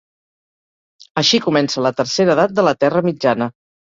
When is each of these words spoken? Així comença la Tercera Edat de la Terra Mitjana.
Així 1.23 1.41
comença 1.43 1.85
la 1.87 1.93
Tercera 2.01 2.35
Edat 2.37 2.57
de 2.61 2.65
la 2.71 2.75
Terra 2.85 3.07
Mitjana. 3.11 3.51